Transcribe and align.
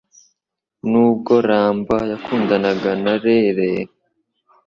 N'ubwo 0.89 1.33
Ramba 1.47 1.97
yakundanaga 2.11 2.91
na 3.03 3.13
Rere, 3.25 3.69